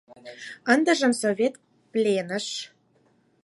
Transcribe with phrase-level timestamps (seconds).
[0.73, 1.53] Ындыжым— совет
[1.91, 2.47] пленыш.